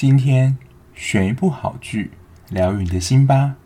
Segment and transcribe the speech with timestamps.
[0.00, 0.56] 今天
[0.94, 2.12] 选一部好剧，
[2.48, 3.56] 疗愈你的心吧。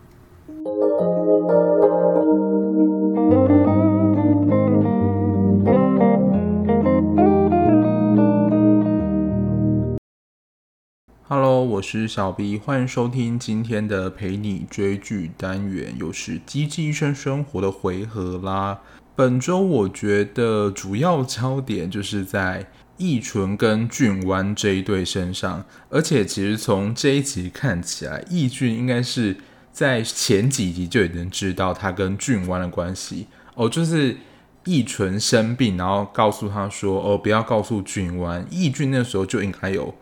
[11.28, 18.80] Hello，我是小 B，欢迎收听今天的陪你追剧单元，又是《机智医生生活》的回合啦。
[19.16, 29.36] 本周我觉得主要焦点就是在易纯跟俊湾这一对身上，而且其实从这一集看起来，易俊应该是
[29.72, 34.16] 在前几集就已经知道他跟俊湾的关系哦，就是
[34.64, 39.94] 易纯生病，然后告诉他说哦，不要告诉俊湾，易俊那时候就应该有。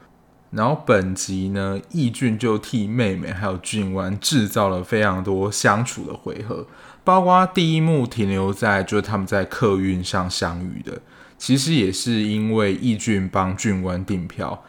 [0.50, 6.66] 然后本集呢，易俊就替妹妹还有俊湾制造了非常多相处的回合，
[7.04, 11.00] 包括第一幕停留在就是他们在客运上相遇的。
[11.36, 14.62] 其实也是因为义俊帮俊官订票，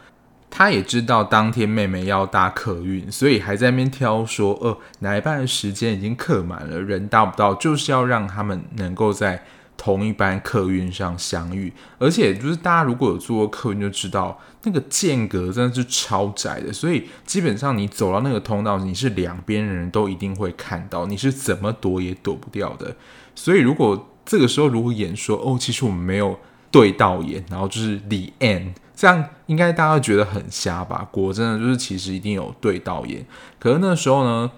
[0.50, 9.44] 他也知道当天妹妹要搭客运，所以还在那边挑说，呃，哪一班的时间已经客满了，人搭不到，就是要让他们能够在
[9.76, 11.72] 同一班客运上相遇。
[11.98, 22.96] 而且就是大家如果有坐过客运就知道，那个间隔真的是超窄的，所以基本上你走到那个通道，你是两边的人都一定会看到，你是怎么躲也躲不掉的。
[23.34, 26.38] 所以如果这个时候如果演说，哦，其实我们没有。
[26.74, 31.06] 对到眼，然后就是 the end，这样应该大家会觉得很瞎吧？
[31.12, 33.24] 果真的就是其实一定有对到眼，
[33.60, 34.50] 可是那时候呢，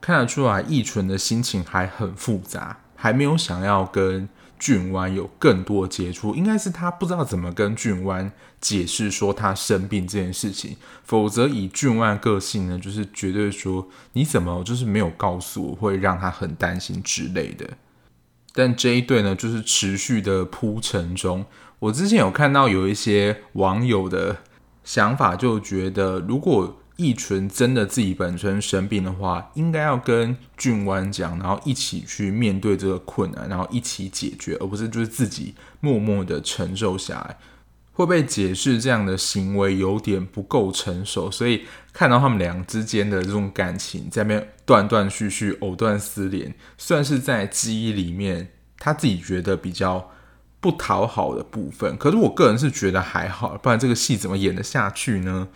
[0.00, 4.26] 看得出来翊纯的心情还很复杂，还没有想要跟
[4.58, 17.68] 俊湾有更多接触，应该是他不知道怎么跟俊湾解释说他生病这件事情，否则以俊湾个性呢，就是绝对说你怎么就是没有告诉我，会让他很担心之类的。
[18.54, 21.46] 但这一对呢，就是持续的铺陈中。
[21.78, 24.38] 我之前有看到有一些网友的
[24.82, 37.36] 想法，就觉得如果翊纯真的自己本身生病的话，应该要跟俊湾讲，然后一起去面对这个困难，然后一起解决，而不是就是自己默默的承受下来。
[37.92, 50.10] 会被解释这样的行为有点不够成熟，所以看到他们俩之间的这种感情在那边断断续续、藕断丝连，算是在记忆里面他自己觉得比较
[50.60, 51.96] 不讨好的部分。
[51.96, 55.48] 可是我个人是觉得还好，不然这个戏怎么演得下去呢？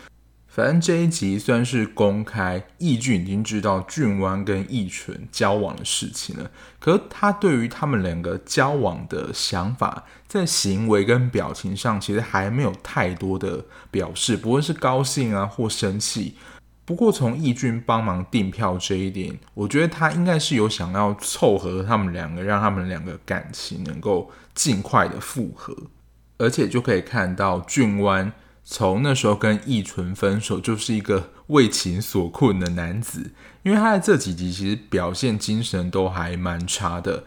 [0.55, 6.51] 反正这一集算是公开，翊纯已经知道俊湾跟翊纯交往的事情了。
[6.79, 16.37] 可是他对于他们两个交往的想法，在行为跟表情上，其实还没有太多的表示，不会是高兴啊或生气。
[16.85, 25.75] 不过从翊纯帮忙订票这一点，我觉得他应该是有想要凑合他们两个，让他们两个感情能够尽快的复合，
[26.37, 28.31] 而且就可以看到俊湾。
[28.65, 33.33] 从那时候跟易纯分手，就是一个为情所困的男子。
[33.65, 37.25] 因为他在这几集其实表现精神都还蛮差的，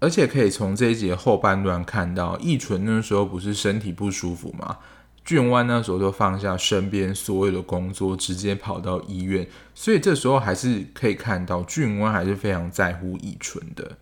[0.00, 4.78] 而且可以从这一集后半段看到，易纯那时候不是身体不舒服嘛，
[5.24, 9.46] 俊湾那时候就放下身边所有的工作，直接跑到医院。
[9.74, 13.98] 所以这时候还是可以看到俊湾还是非常在乎易纯的。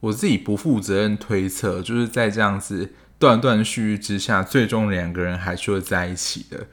[0.00, 2.92] 我自己不负责任推测，就是在这样子。
[3.18, 6.66] 断断续续之下，最终两个人还是会在一起的。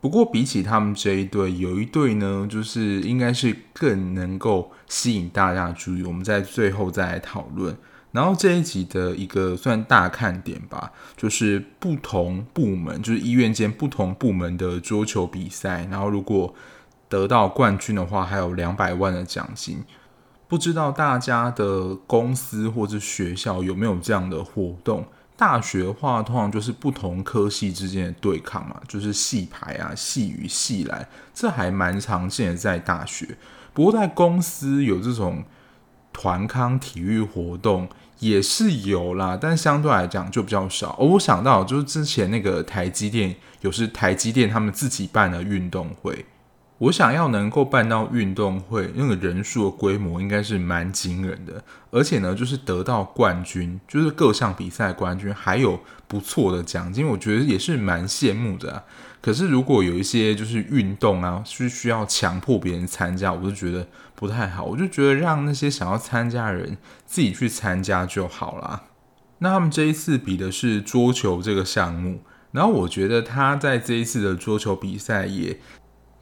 [0.00, 6.02] 不过比起他们这一对，有一对呢，就是应该是更能够吸引大家注意。
[6.04, 7.76] 我们在最后再来讨论。
[8.10, 15.86] 然后这一集的一个算大看点吧，就是不同部门，就是医院间不同部门的桌球比赛。
[15.90, 16.54] 然后如果
[17.08, 19.84] 得到冠军的话，还有两百万的奖金。
[20.48, 25.04] 不知道大家的公司或者学校有没有这样的活动？
[25.38, 33.38] 大学的话，通常就是不同科系之间的对抗嘛，就是系排啊、系与、系来，这还蛮常见的在大学。
[33.72, 35.44] 不过在公司有这种
[36.12, 37.88] 团康体育活动
[38.18, 40.96] 也是有啦，但相对来讲就比较少。
[40.98, 46.26] 我想到就是之前那个台积电，有时台积电他们自己办的运动会。
[46.78, 58.84] 我想要能够办到运动会，那个人数的规模应该是蛮惊人的，而且呢，就是得到冠军，就是各项比赛冠军，还有不错的奖金，我觉得也是蛮羡慕的。
[59.20, 63.84] 可是如果有一些就是运动啊，是需要强迫别人参加，我就觉得
[64.14, 64.62] 不太好。
[64.62, 68.84] 我就觉得让那些想要参加的人自己去参加就好啦。
[69.38, 72.22] 那他们这一次比的是桌球这个项目，
[72.52, 75.58] 然后我觉得他在这一次的桌球比赛也。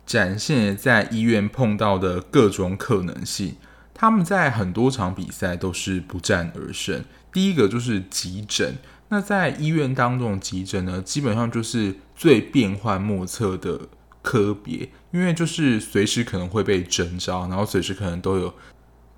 [0.06, 3.56] 展现在医院碰到的各种可能性。
[3.93, 7.03] 他们在很多场比赛都是不战而胜。
[7.32, 8.76] 第一个就是急诊，
[9.08, 13.88] 那在医院当中的急诊呢，基本上就是最变幻莫测的
[14.20, 18.55] 科别，因为就是随时可能会被征召，然后随时可能都有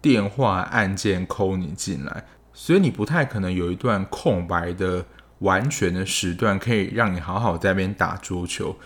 [0.00, 5.04] 电话按键扣你进来，所以你不太可能有一段空白的
[5.40, 8.76] 完全的时段可以让你好好在那边打桌球。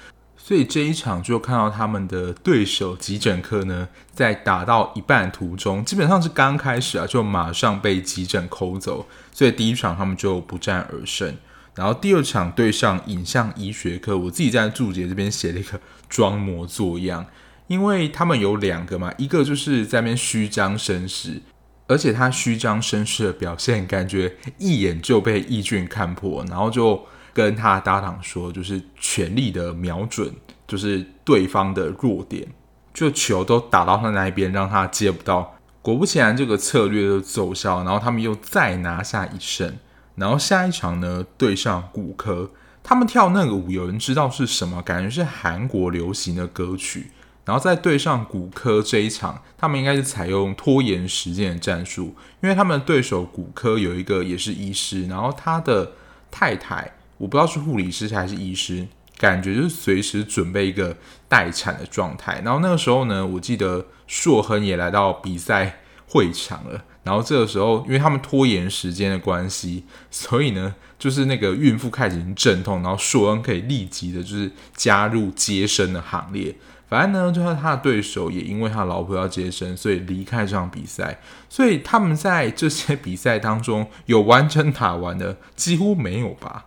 [0.44, 11.32] 所以这一场就看到他们的对手急诊科呢，在打到一半途中，基本上是刚开始啊，就马上被急诊抠走，所以第一场他们就不战而胜。
[11.76, 17.24] 然后第二场对上影像医学科，我自己在注解这边写了一个装模作样，
[17.68, 21.40] 因为他们有两个嘛，一个就是在那边虚张声势，
[21.86, 27.06] 而且他虚张声势的表现，感觉一眼就被易俊看破，然后就。
[27.32, 30.32] 跟他搭档说，就是全力的瞄准，
[30.66, 32.46] 就是对方的弱点，
[32.92, 35.56] 就球都打到他那一边，让他接不到。
[35.80, 39.76] 果不其然，这个策略就奏效，然后他们又再拿下一胜。
[40.14, 42.50] 然后下一场呢，对上骨科，
[42.82, 44.80] 他们跳那个舞，有人知道是什么？
[44.82, 47.10] 感觉是韩国流行的歌曲。
[47.44, 55.90] 然后再对上骨科这一场，他们应该是采用拖延时间的战术，因为他们的对手骨科有一个也是医师，然后他的
[56.30, 56.92] 太太。
[57.22, 58.84] 我不知道是护理师还是医师，
[59.16, 60.96] 感觉就是随时准备一个
[61.28, 62.42] 待产的状态。
[62.44, 65.78] 然后那个时候呢，我记得硕亨也来到比赛
[66.08, 66.82] 会场了。
[67.04, 76.52] 然后这个时候，因为他们拖延时间的关系，所以呢，就是那个孕妇开始阵痛，然后硕恩可以立即的就是加入接生的行列。
[76.88, 81.20] 反正呢，就是他的对手也因为他老婆要接生，所以离开这场比赛。
[81.48, 86.64] 所以他们在这些比赛当中有完整打完的几乎没有吧。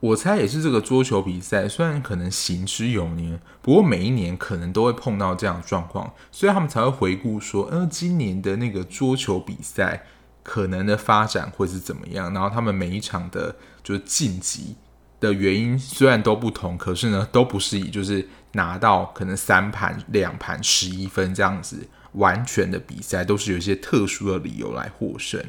[0.00, 10.04] 我猜也是这个桌球比赛，虽然可能行之有年，不过每一年可能都会碰到这样的状况，所以他们才会回顾说，呃，今年的那个桌球比赛
[10.42, 12.32] 可能的发展会是怎么样？
[12.34, 14.76] 然后他们每一场的，就是晋级
[15.18, 25.42] 的原因虽然都不同，可是呢，都不是以就是拿到可能三盘两盘十一分这样子完全的比赛，都是有一些特殊的理由来获胜。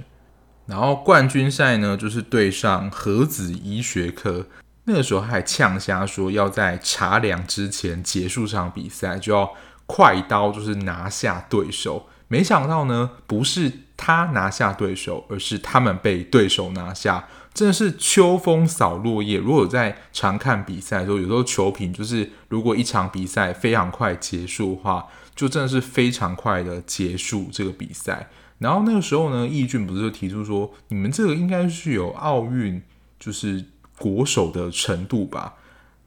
[0.68, 4.46] 然后冠军赛呢，就是对上核子医学科。
[4.84, 9.54] 那个时候还呛瞎说要在茶凉之前结束这场比赛，就要
[9.86, 12.08] 快刀，就是拿下对手。
[12.28, 17.28] 没想到呢，不是他拿下对手，而是他们被对手拿下。
[17.54, 19.38] 真的是秋风扫落叶。
[19.38, 28.30] 如果在常看比赛的时候，有时候球评就是，如果一场比赛非常快结束的话，就真的是非常快的结束这个比赛。
[28.60, 32.82] 然后那个时候呢，易俊不是就提出说，你们这个应该是有奥运
[33.20, 33.66] 就是
[33.98, 35.54] 国手的程度吧？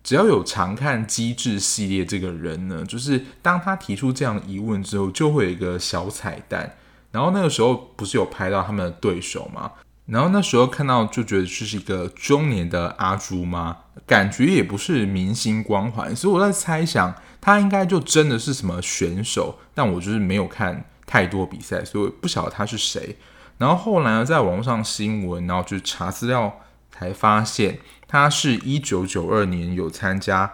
[0.03, 6.77] 只要有常看机智系列这个人呢，就是当他提出这样疑问之后，就会有一个小彩蛋。
[7.13, 9.73] 然后那个时候不是有拍到他们的对手吗？
[10.07, 13.77] 然后那时候看到就觉得这是一个中年的阿朱吗？
[14.07, 20.85] 感觉也不是明星光环，所以我在猜想他应该就真的是什么选手，但我就是没有看。
[21.11, 23.17] 太多比赛，所以不晓得他是谁。
[23.59, 30.53] 然后后来呢，在网络上新闻，然后就查资料，才发现他是一九九二年有参加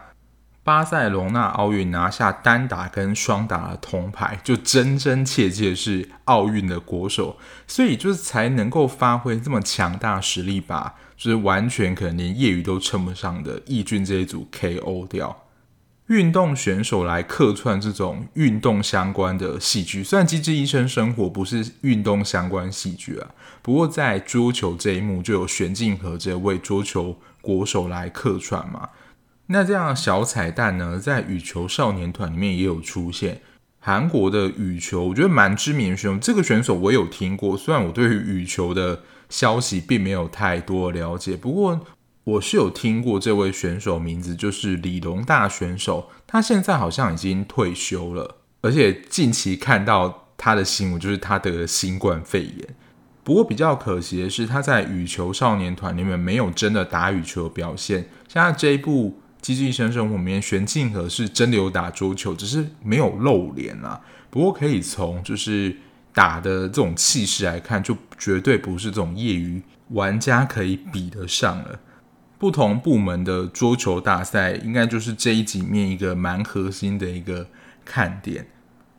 [0.65, 7.37] 巴塞隆纳奥运，拿下单打跟双打的铜牌，就真真切切是奥运的国手，
[7.67, 15.43] 所以就是才能够发挥这么强大实力，把就是完全可能连业余都称不上的易俊这一组 KO 掉。
[16.09, 28.91] 运动选手来客串这种运动相关的戏剧，虽然《机智医生生活》不是运动相关戏剧啊，不过在桌球这一幕就有玄竞合这位桌球国手来客串嘛。
[29.49, 33.41] 那这样小彩蛋呢，在羽球少年团里面也有出现。
[33.81, 41.81] 韩国的羽球，我觉得蛮知名的选手，这个选手我有听过，虽然我对于羽球的消息并没有太多了解，不过。
[42.27, 52.69] 我是有听过这位选手名字，就是李龙大选手，他现在好像已经退休了，而且近期看到他的新闻就是他得了新冠肺炎。
[53.23, 58.09] 不过比较可惜的是，他在羽球少年团里面没有真的打羽球表现。
[58.27, 64.01] 像在这一部《机智医生生活》里面，玄竞合是真的有打桌球，只是没有露脸啊。
[64.31, 65.77] 不过可以从就是
[66.13, 71.79] 打的这种气势来看，就绝对不是这种业余玩家可以比得上了。
[72.39, 77.47] 不同部门的桌球大赛，应该就是这一集面一个蛮核心的一个
[77.85, 78.47] 看点。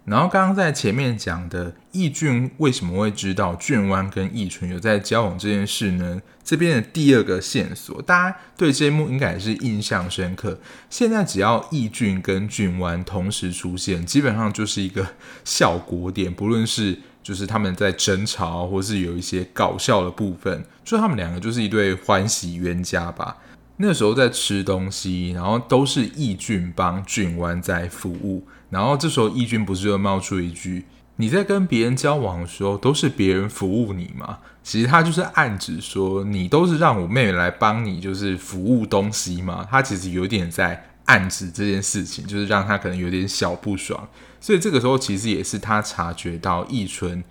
[0.06, 6.22] 然后刚刚在前面讲的易俊为什么会知道俊湾跟易纯有在交往这件事呢？
[6.44, 10.60] 这边的第二个线索，大家对这一幕应该也是印象深刻。
[10.90, 15.06] 现在只要易俊跟俊湾同时出现，基本上就是一个
[15.44, 17.00] 效果点，不论是。
[17.28, 23.36] 就是他们在争吵，或是有一些搞笑的部分，就他们两个就是一对欢喜冤家吧。
[23.76, 30.86] 那时候在吃东西，然后都是义俊帮俊湾在服务，然后这时候义俊不是又冒出一句
[31.18, 39.68] ：“你在跟别人交往的时候，都是别人服务你吗？”其实他就是暗指说，你都是让我妹妹来帮你，就是服务东西嘛。
[39.70, 44.08] 他其实有点在暗指这件事情，就是让他可能有点小不爽。
[44.40, 47.22] 所以这个时候其实也是他察觉到易纯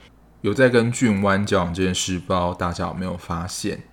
[0.43, 3.85] 有在跟俊湾交往这件事，不知道大家有没有发现？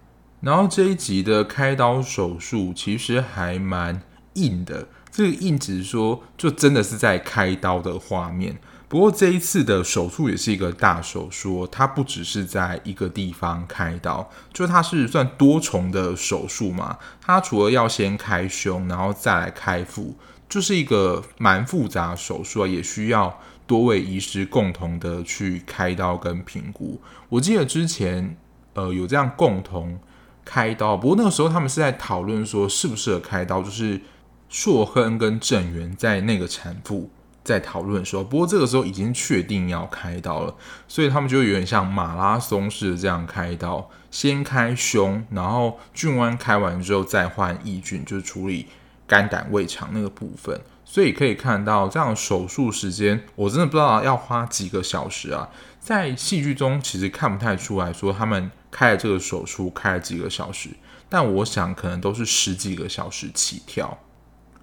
[0.42, 4.02] 然后这一集的开刀手术其实还蛮
[4.34, 8.58] 硬的，这个硬只是说就真的是在开刀的画面。
[8.88, 16.98] 不过这一次的手术也是一个大手术，它不只是在一个地方开刀，就它是算多重的手术嘛。
[17.22, 20.16] 它除了要先开胸，然后再来开腹，
[20.48, 27.02] 就是一个蛮复杂的手术啊，也需要多位医师共同的去开刀跟评估。
[27.30, 28.38] 我记得之前
[28.74, 30.00] 呃有这样共同。
[30.46, 34.02] 开刀，不过那个时候他们是在讨论说适不适合开刀，就是
[34.50, 37.10] 硕亨跟正源在那个产妇
[37.44, 40.56] 在讨论说，不过这个时候已经确定要开刀了，
[40.88, 48.68] 所以他们就有点像马拉松式的这样开刀，先开胸，然后俊湾开完之后再换义俊，就是处理
[49.06, 58.52] 肝胆胃肠那个部分，所以可以看到这样手术时间，我真的不知道要花几个小时啊，在戏剧中其实看不太出来说他们。
[58.76, 60.68] 开了这个手术开了几个小时，
[61.08, 64.00] 但我想可能都是十几个小时起跳，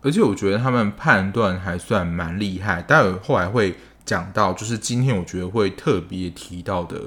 [0.02, 2.80] 而且我觉得他们判断还算蛮厉害。
[2.82, 7.02] 待会后来会讲到，就是今天我觉得会特别提到的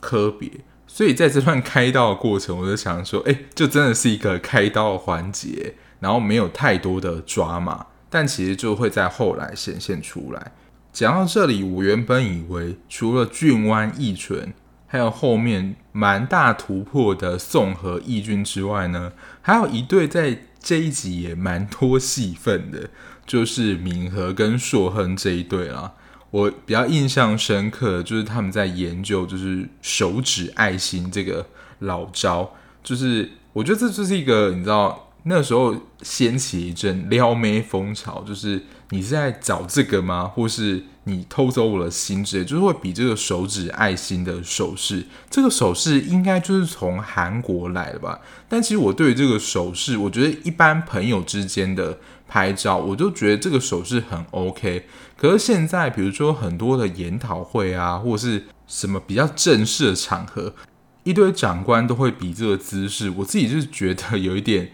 [0.00, 0.50] 科别，
[0.86, 10.52] 所以在这段开刀的过程，我就想说，哎，就真的是一个开刀的环节，然后没有太多的抓马，但其实就会在后来显现出来。
[10.92, 14.52] 讲到这里，我原本以为除了俊湾、义纯。
[14.88, 19.12] 还有后面蛮大突破的宋和义俊之外呢，
[19.42, 22.90] 还有一对在这一集也蛮多戏份的，
[23.26, 25.94] 就是敏和跟硕亨这一对啦。
[26.30, 31.46] 我比较印象深刻的就是他们在研究就是手指爱心这个
[31.78, 35.04] 老招，就是我觉得这就是一个你知道。
[35.28, 40.24] 那时候掀起一阵撩妹风潮，就是你是在找这个吗？
[40.24, 45.04] 或是你偷走我的心之类，就是会比这个手指爱心的手势。
[45.28, 48.20] 这个手势应该就是从韩国来的吧？
[48.48, 54.86] 但其实我对于这个手势，我觉得一般朋友之间的拍照，我就觉得这个手势很 OK。
[55.16, 60.54] 可是现在，比如说很多的研讨会啊，或者是什么比较正式的场合，
[61.02, 64.70] 一堆长官都会比这个姿势，我自己就是觉得有一点。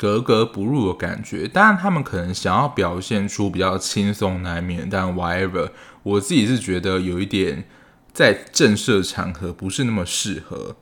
[0.00, 7.64] 格格不入的感觉，当然他们可能想要表现出比较轻松难免，但 whatever，我自己是觉得有一点
[8.10, 10.74] 在正式场合不是那么适合，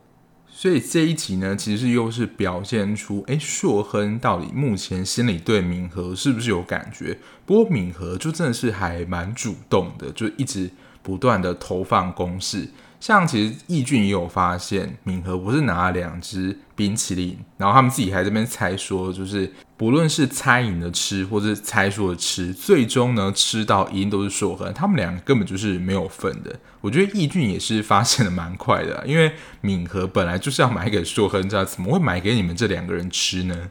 [0.49, 7.19] 所以这一集呢，其实又是表现出，诶，硕亨到底目前心里对敏和是不是有感觉？
[7.45, 10.71] 不过敏和就真的是还蛮主动的，就一直
[11.03, 12.69] 不断的投放攻势。
[13.01, 26.59] 像其实义俊也有发现，敏和不是拿了两只冰淇淋，然后他们自己还这边猜说，就是不论是猜赢的吃，或是猜输的吃，最终呢吃到一定都是硕亨，他们两个根本就是没有份的。
[26.83, 33.71] 我觉得义俊也是发现的蛮快的，因为敏和本来就是要买给硕亨，这样怎么会买给你们这两个人吃呢？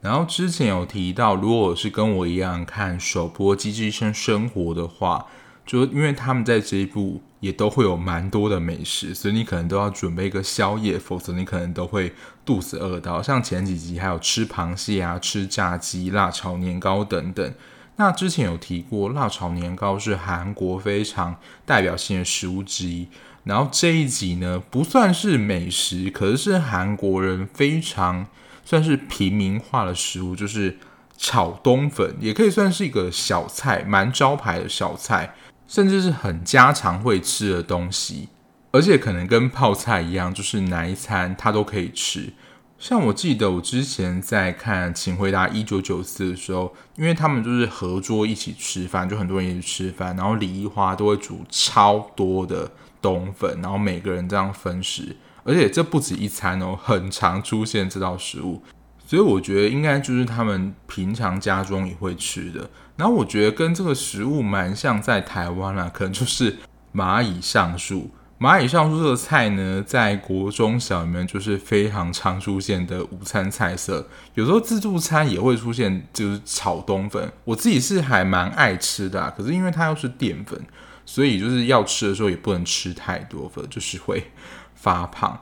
[0.00, 5.26] 然后之前有提到，如果是跟我一样看首播《机智医生生活》的话。
[5.66, 12.12] 就因为他们在这一部也都会有蛮多的美食，所以你可能都要准备一个宵夜，否则你可能都会
[12.44, 13.22] 肚子饿到。
[13.22, 17.54] 像前几集还有吃螃蟹啊、吃炸鸡、辣炒年糕等等。
[17.96, 23.08] 那之前有提过，辣炒年糕是韩国非常代表性的食物之一。
[23.44, 28.26] 然后这一集呢，不算是美食，可是是韩国人非常
[28.64, 30.78] 算是平民化的食物，就是
[31.16, 35.34] 炒冬粉，也可以算是一个小菜，蛮招牌的小菜。
[35.74, 38.28] 甚至是很家常会吃的东西，
[38.70, 42.32] 而且可能跟泡菜一样，就是哪一餐它都可以吃。
[42.78, 52.70] 像我记得我之前在看《请回答一九九四》的时候，因为他们就是合桌一起吃饭，就很多人一起吃饭，然后李一花都会煮超多的
[53.02, 58.62] 冬粉，然后每个人这样分食，而且这不止一餐哦，很常出现这道食物。
[59.04, 62.70] 所以我觉得应该就是他们平常家中也会吃的。
[62.96, 66.56] 然后我觉得跟这个食物蛮像，在台湾啊，可能就是
[66.94, 68.10] 蚂蚁上树。
[68.38, 74.06] 蚂蚁上树这个菜呢，在国中小里面就是非常常出现的午餐菜色。
[74.34, 77.32] 有时候自助餐也会出现，就是炒冬粉。
[77.44, 80.60] 我自己是还蛮爱吃的啊，可是因为它又是淀粉，
[81.06, 84.30] 所以就是要吃的时候也不能吃太多粉，就是会
[84.74, 85.38] 发胖。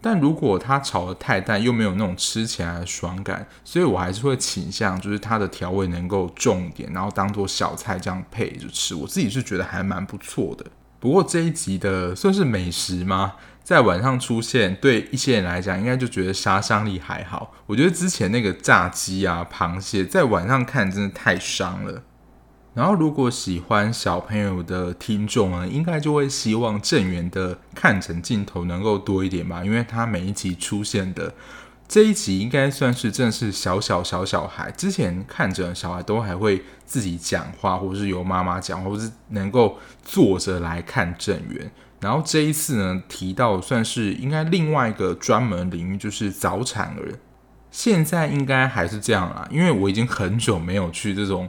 [0.00, 8.94] 但如果它炒得太淡，又没有那种吃起来的爽感，所以我还是会倾向就是它的调味能够重一点，然后当做小菜这样配着吃。
[8.94, 10.64] 我自己是觉得还蛮不错的。
[10.98, 13.34] 不过这一集的算是美食吗？
[13.62, 17.54] 在晚上出现，对一些人来讲，应该就觉得杀伤力还好。
[17.66, 22.02] 我觉得之前那个炸鸡啊、螃蟹，在晚上看真的太伤了。
[22.72, 31.34] 然后，如果喜欢小朋友的听众呢，应该就会希望郑源的看诊镜头能够多一点吧，因为他每一集出现的
[31.88, 34.70] 这一集，应该算是正是小小小小孩。
[34.70, 41.68] 之前看诊小孩都还会自己讲话，或是由妈妈讲，或是能够坐着来看郑源。
[42.00, 47.18] 然后这一次呢，提到算是应该另外一个专门领域，就是早产儿。
[47.72, 51.48] 现在应该还是这样啦，因为我已经很久没有去这种。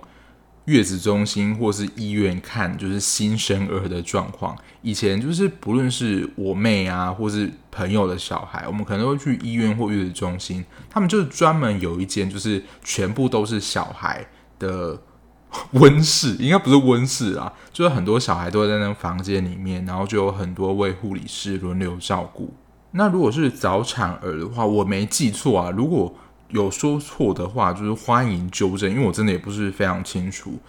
[0.72, 4.58] 月子中心或是医院看，就是新生儿的状况。
[4.82, 14.26] 以前就是不论是我妹啊，或是朋友的小孩，我们可能会去医院或月子中心，他们就是专门有一间，就是全部都是小孩
[14.58, 14.98] 的
[15.74, 22.54] 温室， 应该不是温室啊，就是很多小孩都在那房间里面，然后就有很多位护理师轮流照顾。
[22.92, 26.16] 那如果是早产儿的话，我没记错啊，如果。
[26.52, 30.60] 有说错的话，就是欢迎纠正，因为我真的也不是非常清楚。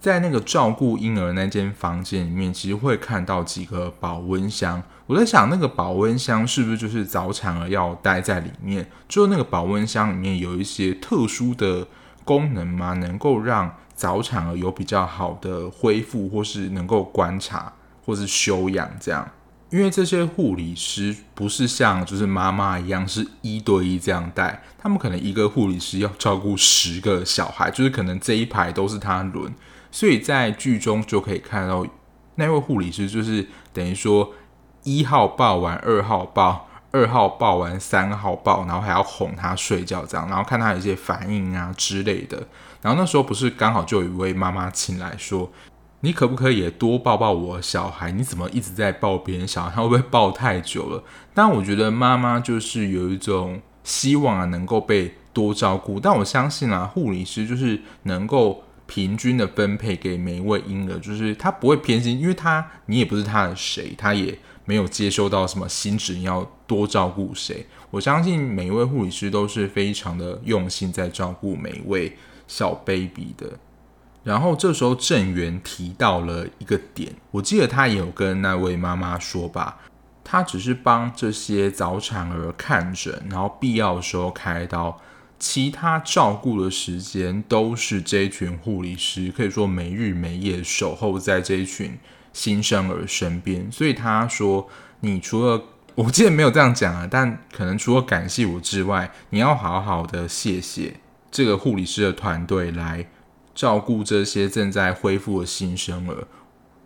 [0.00, 4.80] 在那个照顾婴儿那间房间里面，其实会看到几个保温箱。
[5.06, 8.88] 我在想，那个保温箱是不是就是早产儿要待在里面？
[9.08, 11.86] 就那个保温箱里面有一些特殊的
[12.24, 12.92] 功能吗？
[12.94, 17.72] 能够让早产儿有比较好的恢复，或是能够观察，
[18.06, 19.28] 或是休养这样。
[19.70, 29.54] 因为这些护理师不是像就是妈妈一样是一对一这样带，他们可能一个护理师要照顾十个小孩，就是可能这一排都是他轮，
[29.90, 31.86] 所以在剧中就可以看到
[32.36, 34.32] 那位护理师就是等于说
[34.84, 42.38] 一号抱完，二号抱，二号抱完，三号抱，然后还要哄他睡觉这样，然后看他有一些反应啊之类的。
[42.80, 45.50] 然后那时候不是刚好就有一位妈妈请来说。
[46.00, 48.12] 你可不可以也多抱抱我小孩？
[48.12, 49.72] 你怎么一直在抱别人小孩？
[49.74, 51.02] 他会不会抱太久了？
[51.34, 55.98] 但我觉得妈妈就是有一种希望啊，能够被多照顾。
[55.98, 67.66] 但我相信啊，护理师就是能够平均的分配给每一位婴儿，就是他不会偏心，因为他你也不是他的谁，他也没有接收到什么新指令要多照顾谁。
[67.90, 73.58] 我相信每一位护理师都是非常的用心在照顾每一位小 baby 的。
[74.28, 79.78] 然后这时候郑源提到了一个点，我记得他也有跟那位妈妈说吧，
[80.22, 85.00] 他只是帮这些早产儿看诊，然后必要的时候开刀，
[85.38, 91.98] 其他照顾的时间都是这一群护理师，可以说没日没夜守候在这一群
[92.34, 93.72] 新生儿身边。
[93.72, 94.68] 所以他说，
[95.00, 95.58] 你除了
[95.94, 100.96] 我记得没有这样讲啊，但可能除了感谢我之外，你要好好的谢谢
[101.30, 103.06] 这个护理师的团队来。
[103.58, 106.28] 照顾这些正在恢复的新生儿，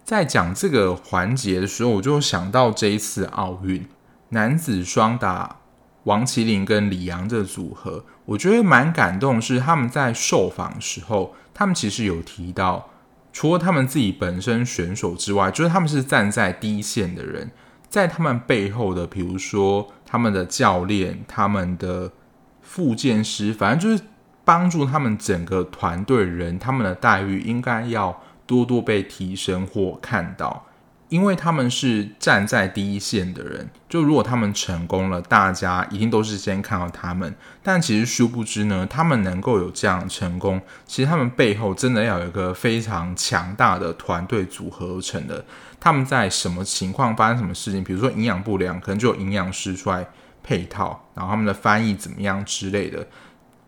[0.03, 3.87] 在讲这个环节的时候，我就想到这一次奥运
[4.31, 5.59] 男子双打
[6.05, 9.39] 王麒麟跟李阳的组合，我觉得蛮感动。
[9.39, 12.89] 是他们在受访时候，他们其实有提到，
[13.35, 17.51] 除了他们自己本身选手之外，就是他们是站在第一线的人，
[17.91, 22.11] 在他们背后的，比如说他们的教练、他们的
[22.63, 24.03] 复健师，反正就是。
[24.45, 30.67] 帮助他们整个团队人，他们的待遇应该要多多被提升或看到，
[31.09, 33.71] 因为他们是站在第一线的人。
[33.89, 37.35] 就如果他们成功了，大家一定都是先看到他们。
[37.63, 45.45] 但其实殊不知呢，他们能够有这样成功，其实他们背后真的要有一个非常强大的团队组合而成的。
[45.79, 50.07] 他们在什么情况发生什么事情，比如说营养不良，可能就有营养师出来
[50.43, 53.07] 配套，然后他们的翻译怎么样之类的。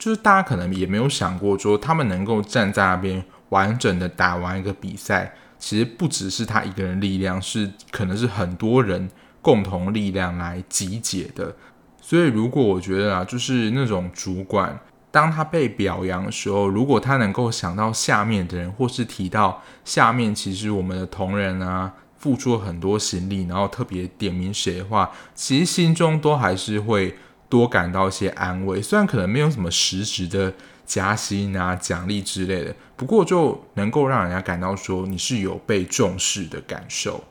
[0.05, 9.09] 就是大家可能也没有想过，说他们能够站在那边完整的打完一个比赛，其实不只是他一个人力量，是可能是很多人
[9.40, 11.57] 共同力量来集结的。
[12.03, 14.79] 所以，如果我觉得啊，就是那种主管，
[15.11, 27.17] 当他被表扬的时候，如果他能够想到下面的人，或是提到下面其实我们的同仁啊，付出了很多心力，然后特别点名谁的话，其实心中都还是会。
[27.48, 30.52] 多感到一些安慰，虽然可能没有什么实质的
[30.85, 37.22] 加薪啊、奖励之类的，不过就能够让人家感到说你是有被重视的感受。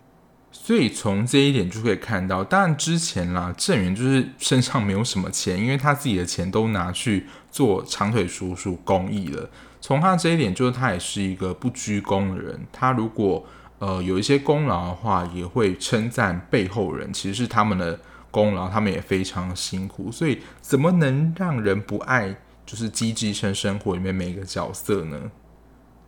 [0.51, 9.49] 所以从这一点就可以看到，当然之前啦，郑源就是身上没有什么钱，因为他自己的钱都拿去做长腿叔叔公益了。
[9.81, 12.61] 从他这一点，就是他也是一个不居功的人。
[12.71, 13.45] 他如果
[13.79, 17.99] 呃有一些功劳的话，也会称赞背后人，其实是他们的。
[18.33, 22.35] 功劳，他们也非常辛苦，所以怎么能让人不爱？
[22.65, 25.29] 就是《机智医生生活》里面每一个角色呢？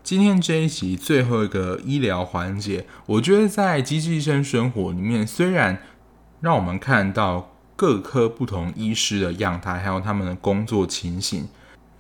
[0.01, 5.79] 今天这一集最后一个医疗环节，我觉得在《机智医生生活》里面，虽然
[6.41, 11.47] 让我们看到各科不同医师的样态，还有他们的工作情形，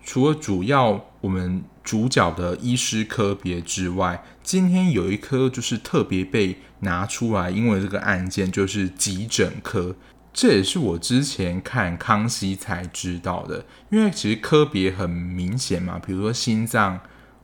[0.03, 9.95] 除了主要我们主角的医师科别之外，今天有一科就是特别被拿出来，因为这个案件就是急诊科。
[10.35, 16.99] 这也是我之前看康熙才知道的，因为其实科别很明显嘛，比如说心脏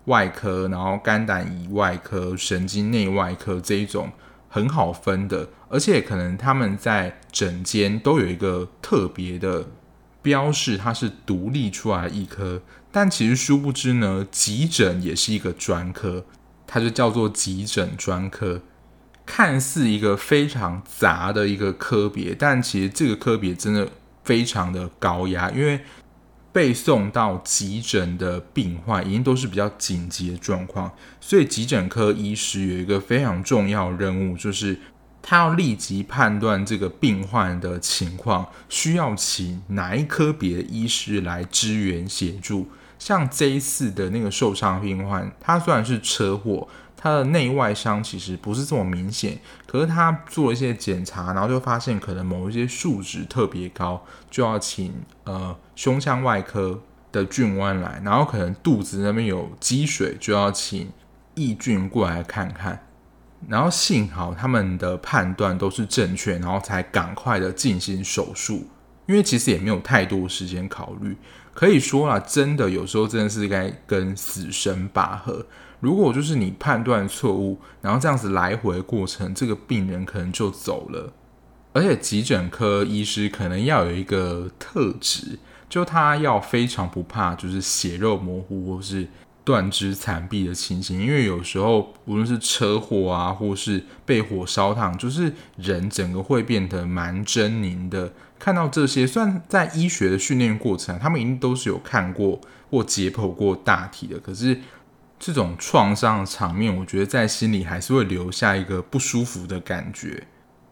[0.05, 4.11] 外科，然后肝胆胰外科、神经内外科这一种
[4.49, 9.65] 很好分的，而且可能他们在诊间都有一个特别的
[10.21, 16.25] 标示，它是独立出来一科，但其实殊不知呢，急诊也是一个专科，
[16.67, 18.61] 它就叫做急诊专科。
[19.33, 23.87] 看似一个非常杂的一个科别，但其实这个科别真的
[24.25, 25.79] 非常的高压，因为
[26.51, 30.91] 被送到急诊的病患已经都是比较紧急的状况，
[31.21, 34.77] 所以急诊科医师有一个非常重要的任务，就是
[35.21, 42.67] 他要立即判断这个病患的情况，需要请哪一科别的医师来支援协助。
[42.99, 46.67] 像这一次的那个受伤病患，他虽然是车祸。
[47.03, 56.79] 他的内外伤其实不是这么明显，可是他做了一些检查，然后就发现可能某一些数值特别高，就要请呃胸腔外科
[57.11, 60.91] 的俊湾来，然后可能肚子那边有积水，就要请
[61.33, 62.85] 义俊过来看看，
[63.47, 68.67] 然后幸好他们的判断都是正确，然后才赶快的进行手术，
[69.07, 71.17] 因为其实也没有太多时间考虑，
[71.55, 75.47] 可以说啦，真的有时候真的是该跟死神拔河。
[75.81, 81.11] 如果就是你判断错误，然后这样子来回过程，这个病人可能就走了。
[81.73, 89.07] 而且急诊科医师可能要有一个特质，就他要非常不怕，就是血肉模糊或是
[89.43, 91.01] 断肢残臂的情形。
[91.01, 98.13] 因为有时候无论是车祸啊，或是被火烧烫，就是人整个会变得蛮狰狞的。
[98.37, 102.39] 看到这些，虽然在医学的训练过程，他们一定都是有看过
[102.69, 104.59] 或解剖过大体的，可是。
[105.21, 110.23] 这种创伤的场面，我觉得在心里还是会留下一个不舒服的感觉。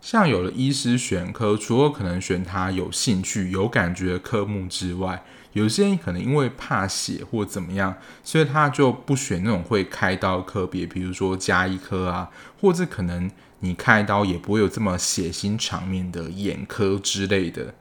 [0.02, 17.76] 像有的医师选科，除了可能选他有兴趣、有感觉的科目之外，有些人可能因为怕血或怎么样，所以他就不选那种会开刀科别，比如说加医科啊，或者可能你开刀也不会有这么血腥场面的眼科之类的。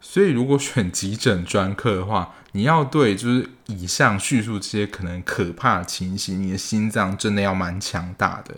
[0.00, 8.56] 所以，如果选急诊专科的话，你要对就是以上叙述这些可能可怕的情形，你的心脏真的要蛮强大的。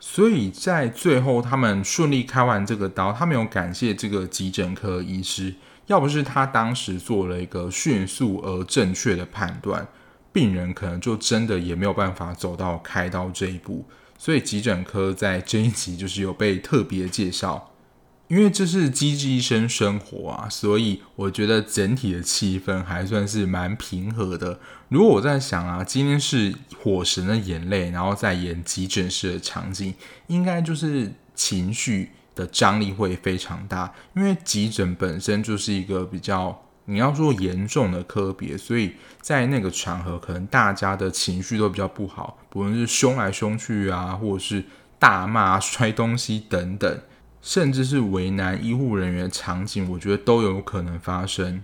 [0.00, 5.54] 所以在最后，他们顺利开完这个刀，他们有感谢这个急诊科医师，
[5.86, 9.86] 要不是他当时做了一个迅速而正确的判断，
[10.32, 13.86] 病人可能就真的也没有办法走到开刀这一步。
[14.18, 17.73] 所以急诊科在这一集就是有被特别介绍。
[18.28, 24.58] 因为这是机智医生生活啊，所以我觉得整体的气氛还算是蛮平和的。
[24.88, 29.94] 如果我在想啊，今天是火神的眼泪，然后再演急诊室的场景，
[30.28, 33.92] 应该就是情绪的张力会非常大。
[34.16, 44.64] 因为急诊本身就是一个比较你要说严重的科别，所以在那个场合，可能大家的情绪都比较不好，不论是凶来凶去啊，或者是
[44.98, 47.00] 大骂、摔东西等等。
[47.44, 51.62] 甚至是为难医护人员场景，我觉得都有可能发生。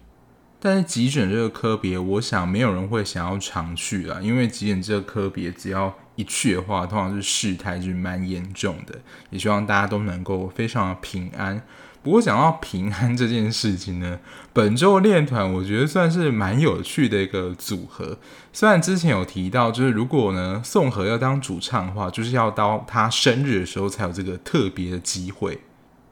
[0.60, 8.98] 但是急诊这个科别，我想没有人会想要常去啦，因为急诊这个科别，只要一去的话，通常是事态是蛮严重的。
[9.30, 11.62] 也希望大家都能够非常的平安。
[12.02, 14.18] 不过讲到平安这件事情呢，
[14.52, 18.18] 本周练团我觉得算是蛮有趣的一个组合。
[18.52, 25.58] 虽然之前有提到，就是如果呢宋和要当主唱的话，就是要到他生日的时候才有这个特别的机会。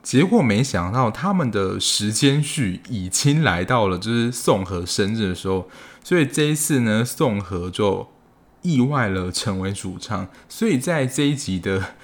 [0.08, 5.68] 结果没想到，他们的时间序已经来到了就是宋和生日的时候，
[6.02, 8.08] 所以这一次呢，宋和就
[8.62, 10.26] 意外了成为主唱。
[10.48, 11.96] 所以在这一集的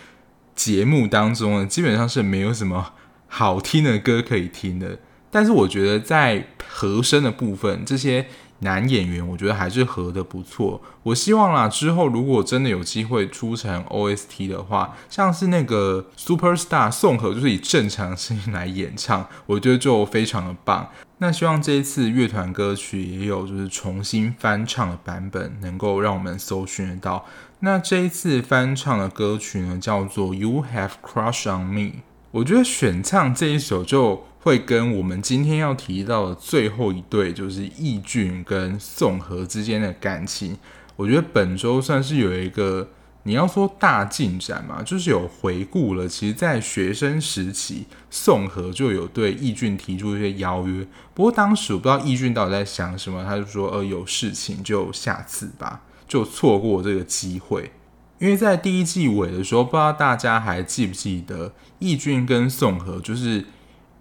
[0.55, 2.93] 节目当中呢，基本上是没有什么
[3.27, 4.99] 好听的歌可以听的。
[5.31, 8.27] 但是我觉得在和声的部分，这些。
[8.65, 20.89] 男演员我觉得还是合得不错，我希望啦，之后如果真的有机会出成 OST 的话，像是那个 Superstar 宋和就是以正常声音来演唱，我觉得就非常的棒。
[21.19, 27.25] 那希望这一次乐团歌曲也有就是重新翻唱的版本，能够让我们搜寻得到。
[27.61, 32.01] 那这一次翻唱的歌曲呢，叫做 You Have Crush on Me。
[32.31, 40.59] 我觉得选唱这一首就会跟我们今天要提到的最后一对，就是易俊跟宋和之间的感情。
[40.97, 42.87] 我觉得本周算是有一个，
[43.23, 46.07] 你要说大进展嘛，就是有回顾了。
[46.07, 50.87] 其实，在学生时期，宋和就有对易俊提出一些邀约。
[51.15, 57.73] 不过当时我不知道易俊到底在想什么，他就说：“呃，有事情就下次吧，就错过这个机会。”
[58.21, 63.47] 因为在第一季尾的时候，不知道大家还记不记得，易俊跟宋和就是。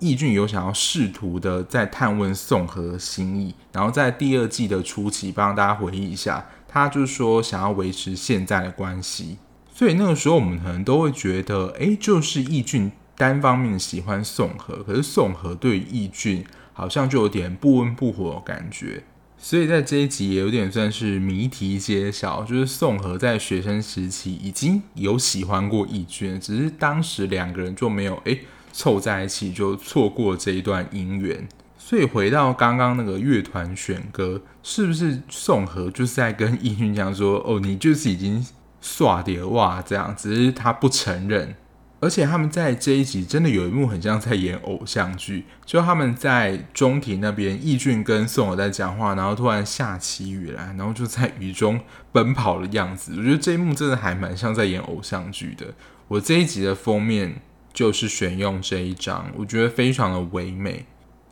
[0.03, 9.37] 义俊有想要试图的在探问宋和心意，然后在第二季的初期帮大家回忆一下，他就是说想要维持现在的关系，
[9.73, 19.03] 所以那个时候我们可能都会觉得，哎，就是义俊单方面喜欢宋和，可是宋和对义俊好像就有点不温不火的感觉，
[19.37, 28.31] 所以在这一集也有点算是谜题揭晓，就是宋和在学生时期已经有喜欢过义俊，只是当时两个人就没有哎。
[28.31, 28.41] 诶
[28.73, 38.43] 凑在一起就错过这一段姻缘，所以回到刚刚那个乐团选歌，是不是宋和就是在跟义俊讲说：“哦，你就是已经
[38.81, 41.55] 刷碟哇这样，只是他不承认。”
[42.01, 51.79] 而且他们在这一集真的有一幕很像在演偶像剧，就他们在中庭那边，易俊跟宋和在讲话，然后突然下起雨来，然后就在雨中
[52.11, 53.13] 奔跑的样子。
[53.15, 55.67] 我觉得这一幕真的还蛮像在演偶像剧的。
[56.07, 57.35] 我这一集的封面。
[57.73, 60.85] 就是选用这一张，我觉得非常的唯美，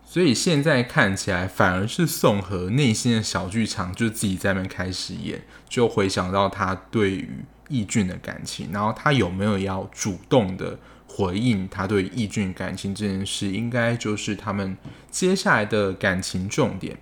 [0.03, 14.75] 所以现在看起来反而是宋和内心的小剧场就自己在那边开始演，就回想到他对于易俊的感情，然后他有没有要主动的回应他对易俊感情这件事，应该就是他们
[15.09, 16.97] 接下来的感情重点。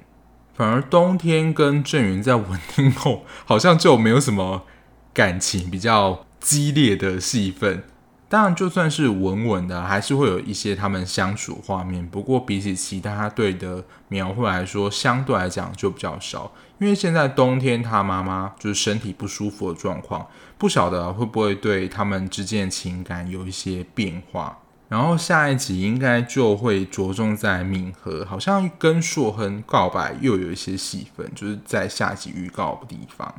[0.54, 4.66] 反而冬天跟郑云在稳定后，好像就没有什么
[5.14, 7.84] 感情比较激烈的戏份。
[8.30, 12.08] 当然，就算是稳稳的，还是会有一些他们相处画面。
[12.08, 16.52] 不过，比起其他队的描绘来说，相对来讲就比较少。
[16.78, 20.28] 因为现在冬天他妈妈就是身体不舒服的状况，
[20.60, 24.60] 不晓得会不会对他们之间情感有一些变化。
[24.88, 33.34] 然后下一集应该就会着重在敏和，好像跟硕亨告白又有一些戏份，就是在下集预告的地方。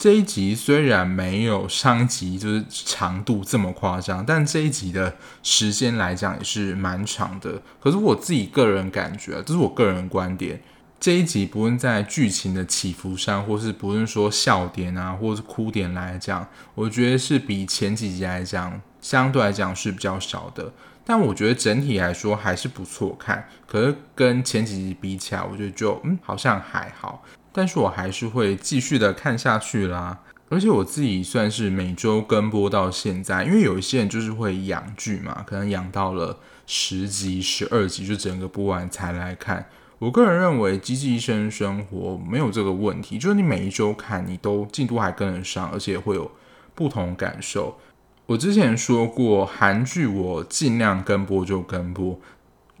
[0.00, 7.60] 这一集虽然没有上集就是长度这么夸张，但这一集的时间来讲也是蛮长的。
[7.78, 10.58] 可是我自己个人感觉，这是我个人观点，
[10.98, 20.72] 这一集不论在剧情的起伏上，或是不论说笑点啊，或是哭点来讲，我觉得是比前几集来讲，相对来讲是比较少的。
[21.04, 23.46] 但我觉得整体来说还是不错看。
[23.66, 27.22] 可是跟前几集比起来，我觉得就嗯，好像还好。
[27.52, 39.66] 但是我还是会继续的看下去啦，而且我自己算是每周跟播到现在，因为有一些人就是会养剧嘛，可能养到了十集、十二集就整个播完才来看。
[39.98, 46.30] 我个人认为《机器医生生活》没有这个问题，就是你每一周看，你都进度还跟得上，而且会有
[46.74, 47.78] 不同感受。
[48.26, 52.18] 我之前说过，韩剧我尽量跟播就跟播，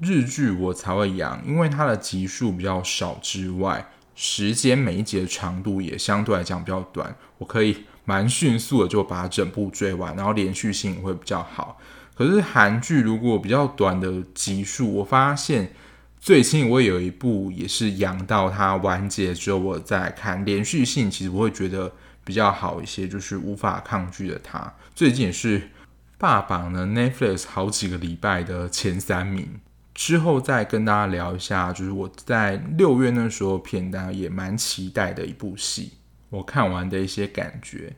[0.00, 3.86] 日剧我才会养，因为它的集数比较少之外。
[4.14, 11.78] 时间每一集的长度也相对来讲比较短，我可以蛮迅速的就把整部追完，然后连续性会比较好。
[12.14, 15.72] 可是韩剧如果比较短的集数，我发现
[16.20, 21.90] 最近我有一部也是养到它完结之后我再看，连续性其实我会觉得
[22.22, 24.74] 比较好一些，就是无法抗拒的它。
[24.94, 25.70] 最近也是
[26.18, 29.60] 霸榜了 Netflix 好几个礼拜的前三名。
[29.94, 35.92] 之后再跟大家聊一下，就是我在六月那时候片单也蛮期待的一部戏，
[36.30, 37.94] 我看完的一些感觉。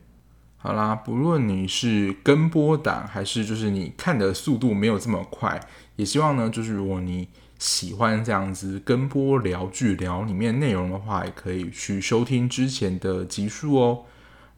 [0.56, 5.60] 好啦，不论你是跟播党，还是就是你看的速度没有这么快，
[5.96, 7.28] 也希望呢，就是如果你
[7.58, 14.04] 喜欢这样子跟播聊剧聊里面内容的话，也可以去收听之前的集数哦。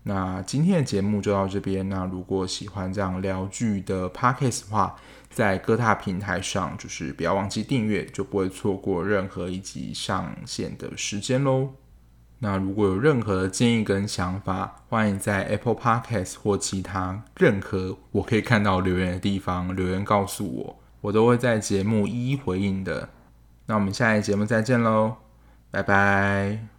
[0.06, 1.88] 那今天的节目就到这边。
[1.88, 4.96] 那如果喜欢这样聊剧的 Podcast 的话，
[5.34, 11.70] 在各大平台上，就是不要忘记订阅，就不会错过任何一集上线的时间喽。
[12.38, 23.08] 那如果有任何建议跟想法，欢迎在 Apple Podcast 或其他任何我可以看到留言的地方留言告诉我，我都会在节目一一回应的。
[23.66, 25.16] 那我们下一节目再见喽，
[25.70, 26.73] 拜拜。